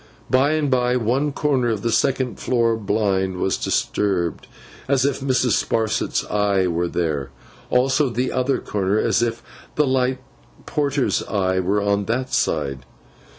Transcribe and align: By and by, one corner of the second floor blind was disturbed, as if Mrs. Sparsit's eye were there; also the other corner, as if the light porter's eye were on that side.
By 0.31 0.53
and 0.53 0.71
by, 0.71 0.95
one 0.97 1.31
corner 1.31 1.67
of 1.69 1.83
the 1.83 1.91
second 1.91 2.39
floor 2.39 2.75
blind 2.75 3.37
was 3.37 3.55
disturbed, 3.55 4.47
as 4.87 5.05
if 5.05 5.19
Mrs. 5.19 5.63
Sparsit's 5.63 6.25
eye 6.25 6.65
were 6.65 6.87
there; 6.87 7.29
also 7.69 8.09
the 8.09 8.31
other 8.31 8.57
corner, 8.57 8.97
as 8.97 9.21
if 9.21 9.43
the 9.75 9.85
light 9.85 10.17
porter's 10.65 11.21
eye 11.25 11.59
were 11.59 11.83
on 11.83 12.05
that 12.05 12.33
side. 12.33 12.83